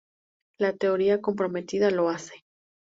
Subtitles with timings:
[0.57, 2.43] La Teoría Comprometida lo hace.